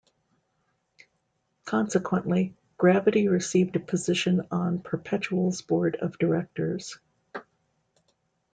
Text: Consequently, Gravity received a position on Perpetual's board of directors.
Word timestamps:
Consequently, 1.63 2.55
Gravity 2.79 3.27
received 3.27 3.75
a 3.75 3.79
position 3.79 4.47
on 4.49 4.79
Perpetual's 4.79 5.61
board 5.61 5.95
of 5.97 6.17
directors. 6.17 6.97